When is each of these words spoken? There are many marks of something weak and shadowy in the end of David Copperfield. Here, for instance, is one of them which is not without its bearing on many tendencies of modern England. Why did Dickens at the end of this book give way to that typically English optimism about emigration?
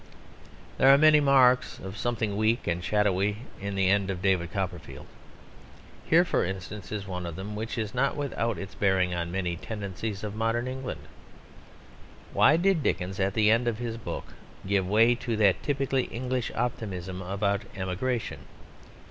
There 0.79 0.91
are 0.91 0.97
many 0.97 1.19
marks 1.19 1.77
of 1.77 1.95
something 1.95 2.35
weak 2.35 2.65
and 2.65 2.83
shadowy 2.83 3.37
in 3.59 3.75
the 3.75 3.87
end 3.87 4.09
of 4.09 4.19
David 4.23 4.51
Copperfield. 4.51 5.05
Here, 6.03 6.25
for 6.25 6.43
instance, 6.43 6.91
is 6.91 7.05
one 7.05 7.27
of 7.27 7.35
them 7.35 7.55
which 7.55 7.77
is 7.77 7.93
not 7.93 8.15
without 8.17 8.57
its 8.57 8.73
bearing 8.73 9.13
on 9.13 9.31
many 9.31 9.57
tendencies 9.57 10.23
of 10.23 10.33
modern 10.33 10.67
England. 10.67 11.01
Why 12.33 12.57
did 12.57 12.81
Dickens 12.81 13.19
at 13.19 13.35
the 13.35 13.51
end 13.51 13.67
of 13.67 13.77
this 13.77 13.95
book 13.97 14.33
give 14.65 14.87
way 14.89 15.13
to 15.13 15.37
that 15.37 15.61
typically 15.61 16.05
English 16.05 16.51
optimism 16.55 17.21
about 17.21 17.61
emigration? 17.75 18.39